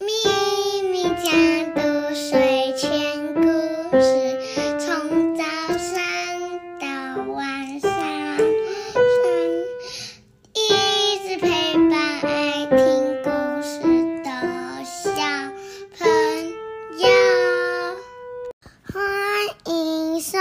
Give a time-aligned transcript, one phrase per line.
[0.00, 0.06] 咪
[0.90, 1.30] 咪家
[1.72, 3.42] 的睡前故
[4.00, 5.44] 事，从早
[5.78, 5.94] 上
[6.80, 6.86] 到
[7.32, 7.90] 晚上，
[10.52, 13.30] 一直陪伴爱听故
[13.62, 13.78] 事
[14.24, 14.28] 的
[14.84, 15.12] 小
[15.96, 16.08] 朋
[16.98, 17.06] 友。
[18.92, 18.96] 欢
[19.66, 20.38] 迎收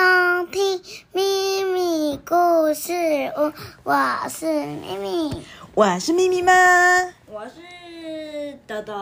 [0.52, 0.82] 听
[1.12, 2.92] 咪咪故事
[3.38, 3.94] 屋，我
[4.30, 5.44] 是咪咪。
[5.76, 6.52] 我是咪咪吗？
[7.28, 8.94] 我是豆豆。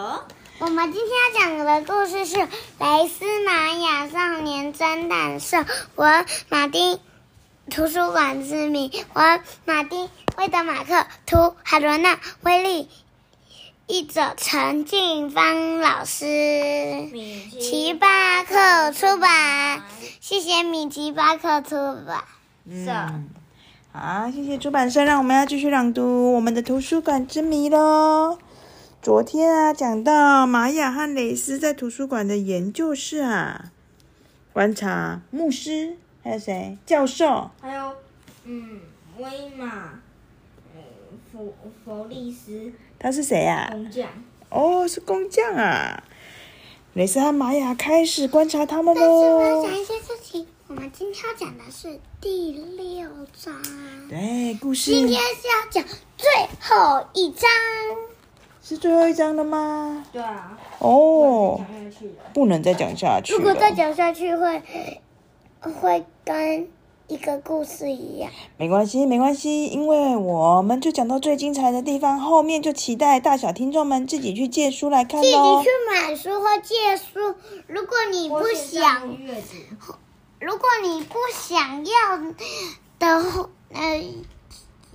[0.62, 2.36] 我们今天要讲的故事是
[2.78, 5.58] 《雷斯玛雅少年侦探社》，
[5.96, 6.06] 我
[6.50, 7.00] 马丁
[7.72, 10.08] 图书馆之名，我马丁
[10.38, 12.90] 威德马克图海伦娜威利
[13.88, 16.26] 译者陈静芳老师，
[17.12, 19.82] 米奇巴克出版，
[20.20, 22.24] 谢谢米奇巴克出版。
[22.86, 22.92] 社。
[23.94, 28.38] 好，谢谢出版社，让我们要继续朗读我们的图书馆之谜喽。
[29.02, 33.72] 昨天啊，讲到玛雅和蕾丝在图书馆的研究室啊，
[34.54, 36.78] 观察牧师，还有谁？
[36.86, 37.50] 教授。
[37.60, 37.96] 还有，
[38.44, 38.80] 嗯，
[39.18, 39.94] 威马，
[40.76, 40.82] 嗯，
[41.32, 41.52] 弗
[41.84, 44.08] 弗利斯他是谁啊、工匠。
[44.50, 46.04] 哦，是工匠啊。
[46.94, 49.64] 蕾丝和玛雅开始观察他们但是我要喽。
[49.64, 53.60] 讲一些事情，我们今天要讲的是第六章。
[54.08, 55.84] 对，故事今天是要讲
[56.16, 56.30] 最
[56.60, 57.50] 后一章。
[58.62, 60.06] 是最后一章了吗？
[60.14, 60.58] 对啊。
[60.80, 62.14] 哦，讲下去了。
[62.34, 63.34] 不能再讲下去。
[63.34, 64.62] 如果再讲下去会，
[65.62, 66.68] 会跟
[67.08, 68.32] 一个故事一样。
[68.58, 75.70] 没关系，没关系，因为我们就讲到最精彩的地方，后面就期待大小听众们自己去借书来看自己去。
[75.90, 77.36] 买书或借书。
[77.68, 79.18] 如果你不想。
[80.40, 82.18] 如果你不想要
[82.98, 84.04] 的话，呃，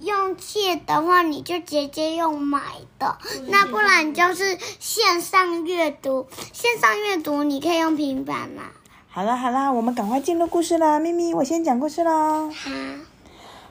[0.01, 2.61] 用借的话，你就直接用买
[2.99, 3.17] 的。
[3.49, 6.27] 那不然就是线上阅读。
[6.53, 8.65] 线上阅读你可以用平板嘛。
[9.09, 11.01] 好啦好啦，我们赶快进入故事啦。
[11.01, 12.51] 咪咪，我先讲故事喽。
[12.51, 12.71] 好，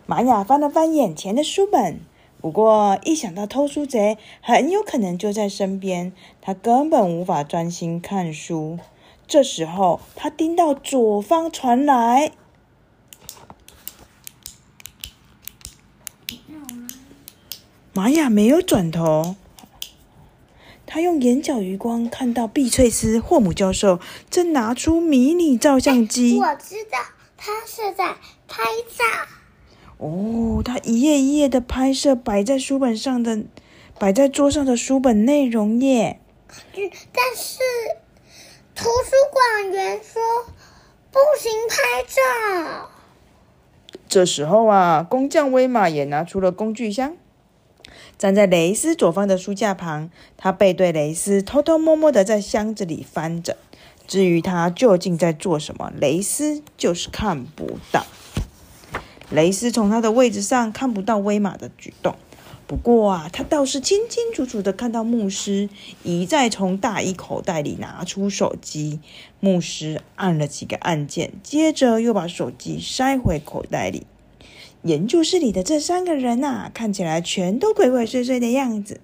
[0.08, 2.00] 玛雅翻了翻眼前的书本，
[2.42, 8.80] 不过一想到偷书贼很有可能就在身边，他根本无法专心看书。
[9.28, 12.32] 这时候，他听到左方传来。
[17.96, 19.38] 玛雅没有转头，
[20.86, 26.38] 他用眼角余光看到碧翠丝霍姆教授正拿出迷你照相机。
[26.38, 27.00] 我知道
[27.38, 28.18] 他是在
[28.50, 29.06] 拍照。
[29.98, 33.44] 哦，他一页一页的拍摄摆在书本上的，
[33.98, 36.20] 摆在桌上的书本内容耶。
[36.50, 37.60] 嗯，但是
[38.76, 40.22] 图书馆员说
[41.12, 42.90] 不行拍照。
[44.10, 47.16] 这时候啊，工匠威马也拿出了工具箱，
[48.18, 53.58] 站在蕾丝左方的书架旁，他背对蕾丝，偷偷摸摸的在箱子里翻着。
[54.08, 58.06] 至于他究竟在做什么，蕾丝就是看不到。
[59.32, 62.16] 蕾丝从他的位置上看不到威马的举动，
[62.68, 65.68] 不过啊，他倒是清清楚楚的看到牧师
[66.04, 69.00] 一再从大衣口袋里拿出手机。
[69.40, 74.06] 牧师按了几个按键，接着又把手机塞回口袋里。
[74.86, 79.02] 研究室里的这三个人呐、看起来全都鬼鬼祟祟的样子。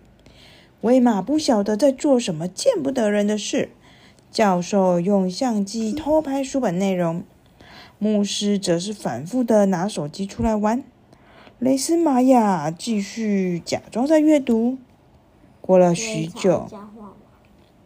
[0.81, 3.69] 威马不晓得在做什么见不得人的事。
[4.29, 7.23] 教授用相机偷拍书本内容，
[7.97, 10.83] 牧师则是反复的拿手机出来玩。
[11.57, 14.77] 雷斯玛雅继续假装在阅读。
[15.61, 16.69] 过了许久？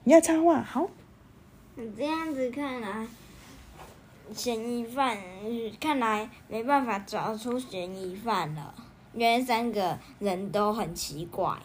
[0.03, 0.89] 你要插话，好。
[1.75, 3.07] 你这样子看来，
[4.33, 5.17] 嫌疑犯
[5.79, 8.73] 看来没办法找出嫌疑犯了。
[9.13, 11.57] 原来三个人都很奇怪，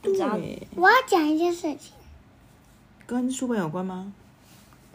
[0.00, 1.92] 不知道对，我要讲一件事情，
[3.06, 4.12] 跟书本有关吗？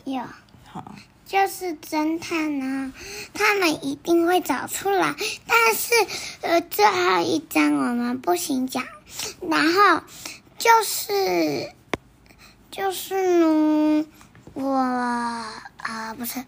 [0.06, 0.24] 有。
[0.70, 0.96] 好，
[1.26, 2.94] 就是侦探呢，
[3.34, 5.16] 他们一定会找出来。
[5.48, 5.94] 但是，
[6.42, 8.84] 呃，最后一章我们不行讲。
[9.42, 10.04] 然后
[10.58, 11.74] 就是，
[12.70, 14.06] 就是呢，
[14.53, 16.44] 我啊、不是，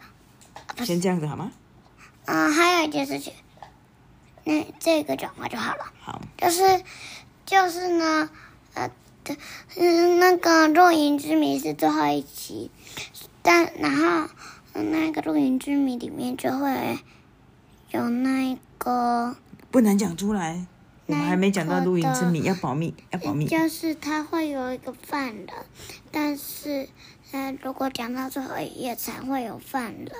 [0.85, 1.51] 先这样子好吗？
[2.25, 3.33] 啊、还有一件事情，
[4.43, 5.85] 那这个讲完就好了。
[5.99, 6.83] 好，就是
[7.45, 8.29] 就是呢，
[8.75, 8.87] 呃，
[9.23, 9.35] 的
[9.77, 12.69] 嗯，那个《若隐之谜》是最后一集，
[13.41, 14.29] 但然后
[14.73, 16.99] 呃那个《若隐之谜》里面就会
[17.89, 19.35] 有那个，
[19.71, 20.67] 不能讲出来。
[21.07, 23.47] 我们还没讲到录音之谜，要保密，要保密。
[23.47, 25.47] 就是他会有一个犯人，
[26.11, 26.87] 但是
[27.31, 30.11] 呃，如果讲到最后一页才会有犯人，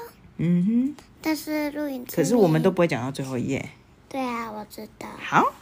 [0.41, 3.69] 嗯哼，但是《录影》可是我们都不会讲到最后一页。
[4.07, 5.07] 对啊，我知道。
[5.19, 5.53] 好，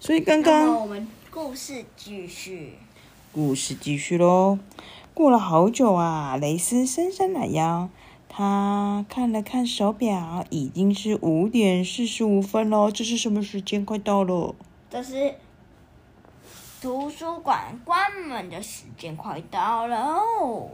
[0.00, 2.72] 所以刚刚我们故事继续。
[3.32, 4.58] 故事继续喽。
[5.12, 7.90] 过了好久啊，蕾丝伸伸懒腰，
[8.28, 12.90] 他看了看手表，已经是五点四十五分喽。
[12.90, 13.84] 这是什么时间？
[13.84, 14.54] 快到了。
[14.88, 15.34] 这是
[16.80, 20.70] 图书馆关门的时间快到了哦。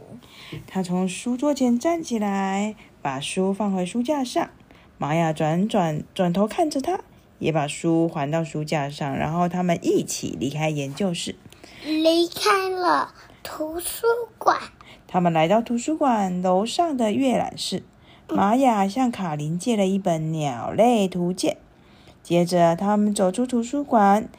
[0.65, 4.49] 她从书桌前站起来，把书放回书架上。
[4.97, 6.99] 玛雅转转转头看着他，
[7.39, 11.35] 也把书还到书架上，然后他们一起离开研究室。
[11.83, 14.05] 离开了图书
[14.37, 14.59] 馆，
[15.07, 17.83] 他们来到图书馆楼上的阅览室。
[18.29, 21.53] 玛雅向卡琳借了一本《鸟类图鉴》。
[22.23, 24.29] 接着，他们走出图书馆，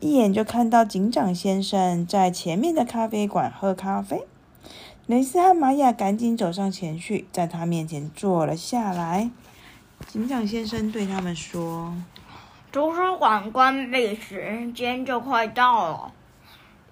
[0.00, 4.22] 一眼就看到警长先生在前面的咖啡馆喝咖啡。
[5.06, 9.30] 蕾丝和玛雅赶紧走上前去，在他面前坐了下来。
[10.06, 11.92] 警长先生对他们说
[12.70, 16.12] ：“图书馆关闭时间就快到了。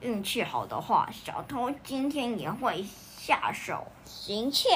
[0.00, 2.84] 运气好的话，小偷今天也会
[3.16, 4.68] 下手行窃。”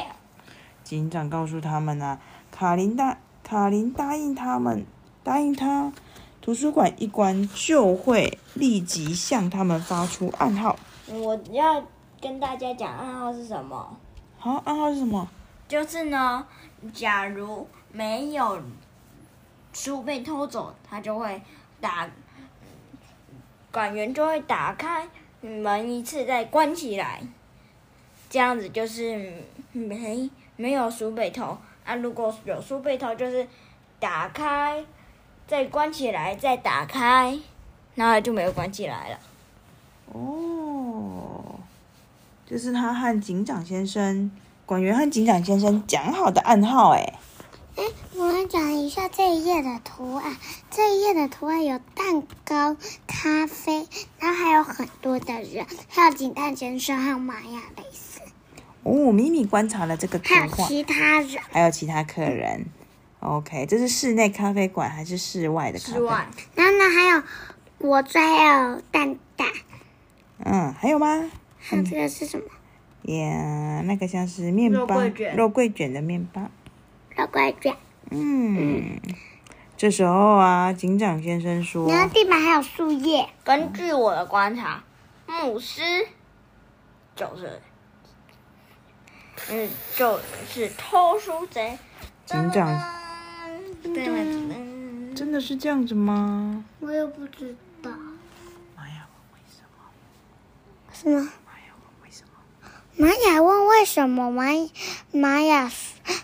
[0.84, 2.20] 警长告诉他们啊，
[2.52, 4.86] 卡琳答卡琳答应他们，
[5.25, 5.92] 答应他，
[6.40, 10.76] 图书馆一关就会立即向他们发出暗号。
[11.08, 11.84] 我要
[12.25, 13.94] 跟大家讲暗号是什么？
[14.38, 15.29] 好，暗号是什么？
[15.69, 16.47] 就是呢，
[16.91, 18.62] 假如没有
[19.75, 21.43] 书被偷走，他就会
[21.82, 22.09] 打
[23.71, 25.06] 管员就会打开
[25.43, 27.21] 门一次，再关起来。
[28.31, 31.94] 这样子就是没没有书被偷啊。
[31.97, 33.47] 如果有书被偷，就是
[34.00, 34.82] 打开
[35.47, 37.38] 再关起来，再打开，
[37.94, 39.19] 然后就没有关起来了。
[40.11, 41.44] 哦，
[42.46, 44.31] 这是他和警长先生、
[44.67, 47.14] 管员和警长先生讲好的暗号哎。
[47.76, 47.82] 哎，
[48.14, 50.37] 我们讲一下这一页的图案。
[50.70, 52.76] 这一页的图案有蛋糕、
[53.06, 53.88] 咖啡，
[54.19, 58.20] 然后还有很多的人，还有警探先生和玛雅蕾丝，
[58.82, 61.43] 哦，咪咪观察了这个图还有，其他人。
[61.50, 62.67] 还有其他客人。
[63.20, 65.93] OK，这是室内咖啡馆还是室外的咖啡？
[65.94, 67.23] 之外，然后呢，还有
[67.79, 69.49] 果汁，还有蛋蛋。
[70.44, 71.31] 嗯，还有吗？
[71.66, 72.44] 还有这个是什么？
[73.14, 76.43] 呀，那个像是面包肉桂卷肉桂卷的面包。
[77.16, 77.75] 肉桂卷。
[78.11, 79.00] 嗯，
[79.76, 83.28] 这时候啊，警长先生说然后地板还有树叶。
[83.43, 84.84] 根据我的观察，
[85.26, 85.82] 牧师
[87.16, 87.61] 就是，
[89.50, 91.78] 嗯，就是偷书贼。
[92.26, 92.69] 警长
[93.82, 96.64] 噔噔噔真的是这样子吗？
[96.81, 97.90] 我也不知道。
[98.76, 99.81] 玛雅问为什么？
[100.93, 101.32] 什么？
[102.96, 104.31] 玛雅问为什么？
[104.31, 104.44] 玛
[105.11, 105.69] 玛雅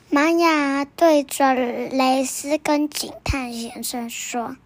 [0.08, 4.56] 玛雅对着雷斯跟警探先生说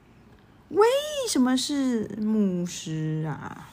[0.68, 0.86] 为
[1.30, 3.68] 什么是牧师啊？：“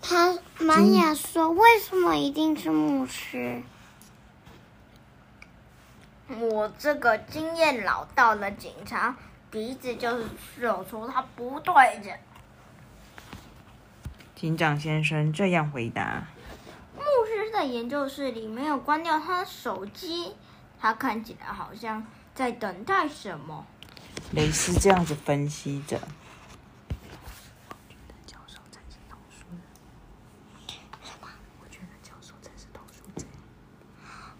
[0.00, 3.62] 他玛雅说，为什么一定是牧师？
[6.28, 9.14] 我这个经验老道的警察
[9.50, 10.24] 鼻子就是
[10.58, 12.14] 嗅出他不对劲。
[14.34, 16.28] 警长先生这样回答。
[17.20, 20.34] 牧师在研究室里没有关掉他的手机，
[20.80, 23.66] 他看起来好像在等待什么。
[24.32, 25.98] 蕾丝这样子分析着。
[28.26, 29.44] 教授才是偷书
[31.60, 33.26] 我觉得教授才是偷书贼。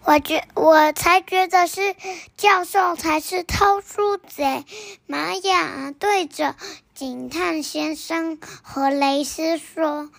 [0.03, 1.95] 我觉我才觉得是
[2.35, 4.65] 教授才是偷书贼。”
[5.05, 6.55] 玛雅对着
[6.95, 10.09] 警探先生和雷斯说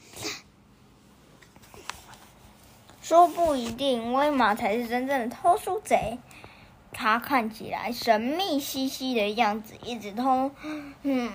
[3.03, 6.19] 说不一定，威马才是真正的偷书贼。
[6.93, 10.51] 他看起来神秘兮兮的样子，一直偷，
[11.03, 11.33] 嗯，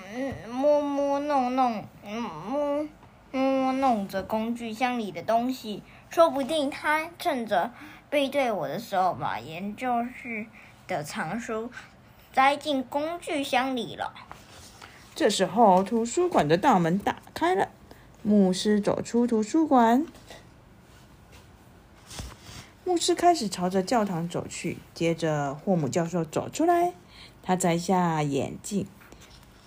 [0.50, 2.88] 摸摸弄弄，嗯摸
[3.32, 5.82] 摸摸弄着工具箱里的东西。
[6.08, 7.70] 说不定他趁着
[8.08, 10.46] 背对我的时候，把研究室
[10.86, 11.70] 的藏书
[12.32, 14.14] 塞进工具箱里了。
[15.14, 17.68] 这时候，图书馆的大门打开了，
[18.22, 20.06] 牧师走出图书馆。
[22.88, 26.94] 牧师开始朝着教堂走去，接着霍姆教授走出来，
[27.42, 28.86] 他摘下眼镜，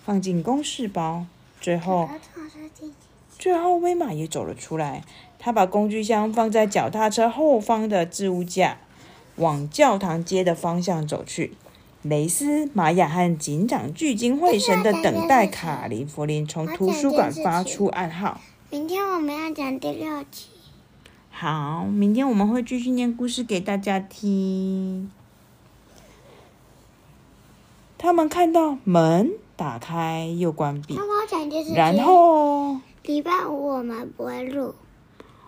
[0.04, 1.28] 放进公事包，
[1.60, 2.10] 最后，
[3.38, 5.04] 最后威玛也走了出来，
[5.38, 8.80] 他把工具箱放在脚踏车后方的置物架，
[9.36, 11.54] 往教堂街的方向走去。
[12.02, 18.42] 蕾斯、玛雅和警长聚精会神的等待卡林弗林从图书馆发出暗号。
[18.72, 20.61] 明天我们要讲第六集。
[21.42, 25.10] 好，明天我们会继续念故事给大家听。
[27.98, 30.96] 他们看到门打开又关闭。
[31.74, 34.76] 然后礼拜五我们不会录，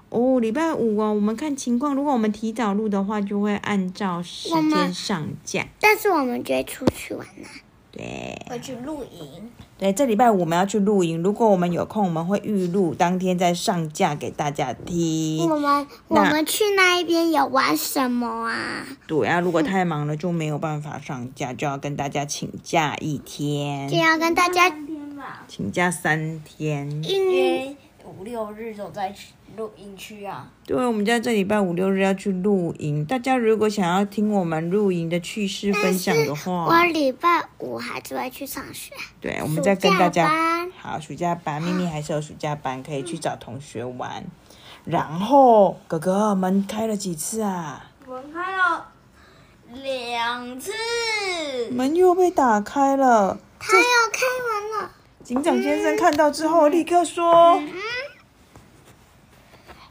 [0.09, 5.67] 哦，礼拜五哦，我们看情况，如果我们提早录的话，就会按照时间上架。
[5.79, 7.47] 但是我们就会出去玩呢、
[7.95, 9.51] 对会去露营。
[9.77, 15.47] 对，这礼拜五我们要去露营，如果我们有空，我们会预录，当天再上架给大家听。
[15.47, 18.87] 我们我们去那一边有玩什么啊？
[19.05, 26.89] 对啊，如果太忙了就没有办法上架，就要跟大家请假一天就，要跟大家三天吧，请假三天。
[26.89, 27.75] 嗯，约
[28.17, 30.47] 五六日都在去露营区啊。
[30.65, 40.29] 对，我们家这礼拜五六日要去露营，大家如果想要听我们露营的趣事分享的话，我礼拜五还是会去上学，对，我们再跟大家
[40.79, 44.23] 好暑假班，咪咪还是有暑假班，可以去找同学玩。
[44.85, 47.89] 然后哥哥门开了几次啊？
[48.07, 48.87] 门开了
[49.81, 50.71] 两次，
[51.71, 53.39] 门又被打开了。
[53.59, 54.91] 他要开门了。
[55.23, 57.57] 警长先生看到之后，立刻说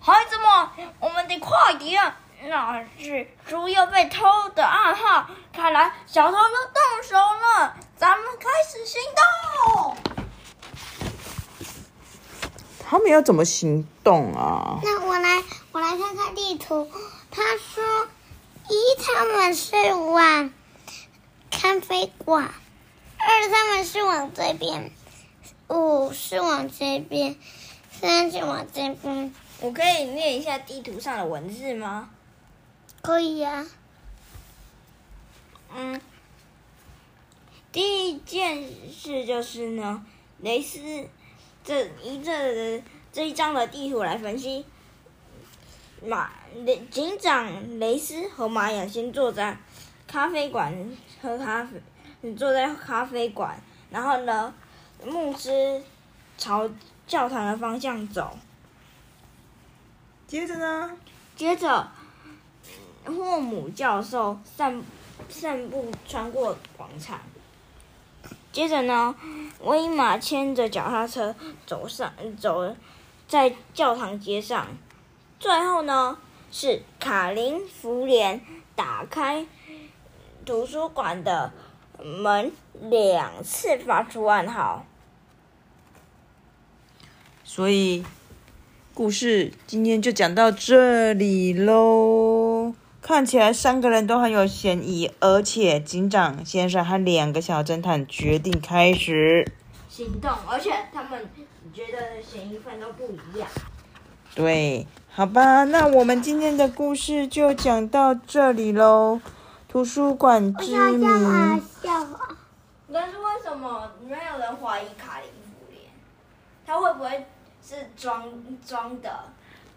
[0.05, 2.13] 孩子们，我们得快点！
[2.43, 7.77] 那是猪又被偷的暗号，看来小偷又动手了。
[7.97, 9.97] 咱们开始行动
[12.85, 16.91] ！：“他们要怎么行动啊那我来，我来看看地图。
[17.31, 18.09] 他说，
[18.69, 20.53] 一他们是往
[21.49, 22.53] 咖啡馆，
[23.19, 24.91] 二他们是往这边，
[25.69, 27.37] 五是往这边，
[27.93, 29.33] 三是往这边。
[29.63, 32.11] 我可以念一下地图上的文字吗？
[33.01, 33.65] 可以啊，
[35.73, 36.01] 嗯，
[37.71, 40.05] 第一件事就是呢，
[40.41, 41.09] 雷斯
[41.63, 44.67] 这一这这一张的地图来分析，
[46.05, 46.33] 马
[46.65, 49.57] 雷警长雷斯和玛雅先坐在
[50.09, 50.75] 咖啡馆
[51.21, 54.53] 喝咖啡，坐在咖啡馆，然后呢，
[55.05, 55.81] 牧师
[56.37, 56.69] 朝
[57.07, 58.37] 教堂的方向走，？”
[60.33, 60.91] 接着呢？
[61.37, 61.87] 接着，
[63.05, 64.83] 霍姆教授散
[65.29, 67.21] 散步穿过广场。
[68.51, 69.15] 接着呢，
[69.61, 71.35] 威马牵着脚踏车
[71.67, 72.11] 走上
[72.41, 72.75] 走
[73.29, 74.69] 在教堂街上。
[75.39, 76.17] 最后呢，
[76.51, 78.41] 是卡林福莲
[78.75, 79.47] 打开
[80.47, 81.53] 图书馆的
[82.03, 84.87] 门，两次发出暗号。
[87.45, 88.03] 所以
[88.95, 92.75] 故事今天就讲到这里喽。
[93.01, 99.51] 看起来三个人都很有嫌疑，而且警长先生和两个小侦探决定开始。
[99.89, 101.27] 行动，而且他们
[101.73, 103.49] 觉得嫌疑犯都不一样。
[104.35, 109.21] 对，好吧，那我们今天的故事就讲到这里喽。
[109.69, 111.07] 图书馆之谜，
[111.83, 112.37] 笑啊？
[112.93, 115.81] 但是为什么没有人怀疑卡林福莲？
[116.67, 117.27] 他会不会
[117.73, 118.31] 是装
[118.67, 119.11] 装的？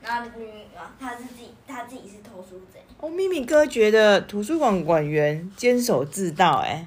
[0.02, 0.46] 然后女
[0.78, 6.86] 啊，他是自己，他自己是偷书贼，哦，咪咪哥觉得图书馆馆员监守自盗、哎，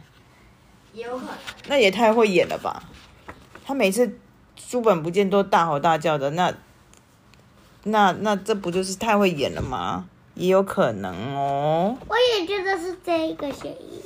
[0.93, 1.35] 也有可能。
[1.67, 2.85] 那也太会演了吧？
[3.65, 4.19] 他每次
[4.57, 6.55] 书本不见都大吼大叫的，那
[7.85, 10.09] 那那这不就是太会演了吗？
[10.35, 11.97] 也有可能哦。
[12.07, 14.01] 我也觉得是这一个嫌疑。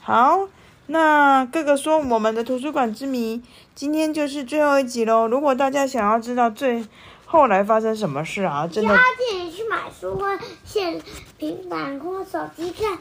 [0.00, 0.46] 好，
[0.86, 3.42] 那哥哥说我们的图书馆之谜
[3.74, 5.26] 今天就是最后一集喽。
[5.26, 6.86] 如果大家想要知道最
[7.24, 11.00] 后来发生什么事啊，真的要自己去买书或现
[11.38, 12.98] 平板或手机看，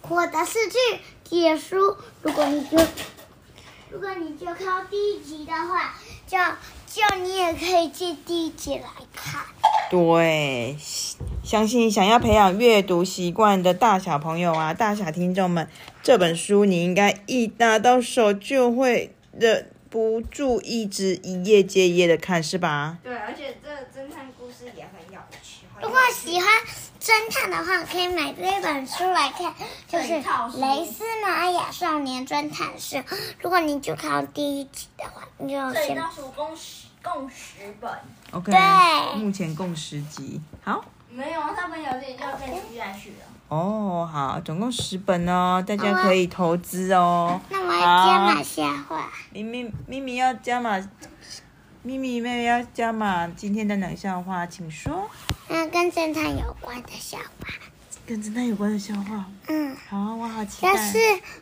[0.00, 1.96] 或者是去解书。
[2.22, 2.78] 如果你就
[3.90, 5.94] 如果你就看到第一集的话，
[6.26, 6.38] 就
[6.86, 9.44] 就你也可以借第一集来看。
[9.90, 10.76] 对，
[11.48, 15.66] 相信想要培养阅读习惯的大小朋友啊，大小听众们，
[16.02, 22.98] 这本书你应该一拿到手就会忍不住一直一页接一页的看，是吧？
[23.02, 25.64] 对，而且这侦探故事也很有趣。
[25.80, 26.46] 如果喜欢
[27.00, 29.54] 侦探的话，可以买这本书来看，
[29.88, 32.98] 就是整套《书雷斯玛雅少年侦探社》。
[33.40, 37.90] 如果你就看到第一集的话，你就先这里倒数共十共十本
[38.32, 40.42] ，OK，对目前共十集。
[40.62, 43.16] 好，没有，他们有点就要更接下去了。
[43.48, 47.40] 哦，好，总共十本哦，大家可以投资哦。
[47.48, 49.10] 那我要加码下话。
[49.32, 50.78] 咪咪咪咪要加码，
[51.82, 55.08] 咪咪妹妹要加码今天的冷笑话，请说。
[55.48, 57.48] 嗯，跟侦探有关的笑话。
[58.06, 59.24] 跟侦探有关的笑话。
[59.48, 60.74] 嗯，好，我好期待。
[60.74, 60.98] 但是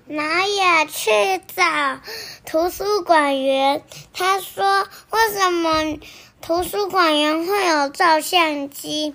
[0.08, 1.10] 玛雅去
[1.54, 2.00] 找
[2.44, 3.82] 图书馆员，
[4.12, 5.98] 他说为什么
[6.40, 9.14] 图书馆员会有照相机？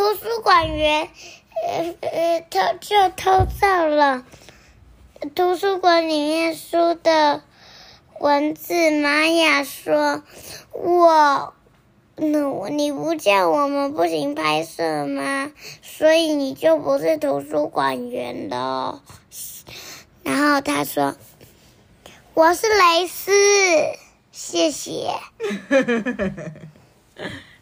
[0.00, 1.10] 图书馆员
[1.68, 4.24] 呃呃偷就偷照了
[5.34, 7.42] 图书馆里面书的
[8.18, 10.22] 文字玛雅说
[10.72, 11.52] ：“我，
[12.16, 15.52] 那你不叫我们不行拍摄吗？
[15.82, 19.02] 所以你就不是图书馆员了。”
[20.24, 21.14] 然后他说
[22.32, 23.32] ：“我是蕾丝，
[24.32, 25.10] 谢谢。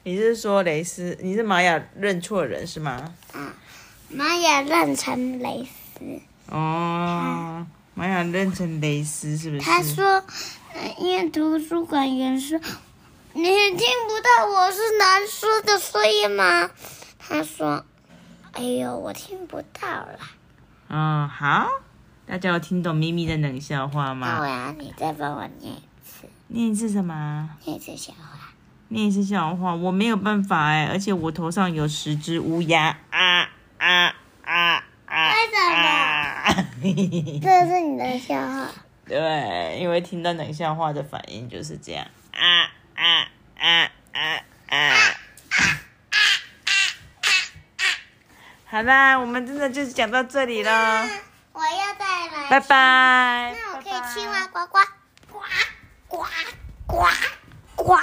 [0.09, 1.19] 你是说蕾丝？
[1.21, 3.53] 你是玛雅认错人是吗？”啊
[4.09, 6.01] 玛雅认成蕾丝。
[6.47, 9.61] 哦，玛雅认成蕾丝是不是？
[9.61, 10.25] 他说
[10.73, 12.59] ：“呃因为图书馆员说
[13.35, 16.71] 你听不到我是男说的，声音吗？”
[17.21, 17.85] 他说
[18.53, 20.19] ：“哎呦，我听不到了。
[20.89, 21.69] 嗯，好，
[22.27, 24.49] 大家有听懂咪咪的冷笑话那我吗？
[24.49, 27.51] 要你再帮我念一次，念一次什么？
[27.67, 28.38] 念一次笑话。
[28.89, 33.43] 你也是笑话我没有办法哎而且我头上有十只乌鸦啊
[33.79, 34.15] 啊
[34.45, 35.57] 啊啊为什
[36.81, 37.41] 么？
[37.43, 38.69] 这是你的笑话。
[39.07, 42.41] 对因为听到冷笑话的反应就是这样啊
[42.95, 44.21] 啊啊啊
[44.71, 44.71] 啊。
[44.71, 44.97] 啊啊啊
[48.71, 51.09] 好啦我们真的就是讲到这里啦
[51.53, 54.79] 我要再来拜拜那我可以亲哇呱呱
[55.27, 55.41] 呱
[56.07, 56.27] 呱
[56.87, 57.07] 呱
[57.85, 57.97] 呱。